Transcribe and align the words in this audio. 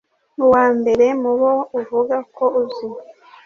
Uwa 0.45 0.65
mbere 0.77 1.05
mu 1.21 1.31
bo 1.39 1.53
uvuga 1.79 2.15
ko 2.35 2.45
uzi 2.61 2.87